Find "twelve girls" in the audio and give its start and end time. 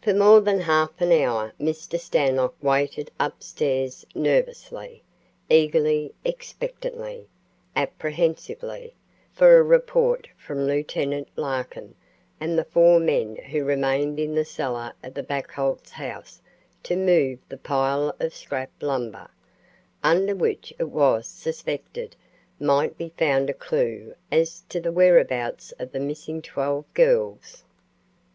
26.40-27.64